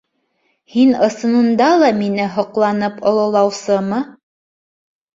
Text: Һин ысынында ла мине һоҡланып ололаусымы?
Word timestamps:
Һин 0.75 0.93
ысынында 1.07 1.69
ла 1.85 1.91
мине 2.01 2.27
һоҡланып 2.39 3.01
ололаусымы? 3.13 4.05